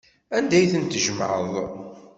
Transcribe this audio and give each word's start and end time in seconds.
Anda 0.37 0.55
ay 0.57 0.67
ten-tjemɛeḍ? 0.71 1.53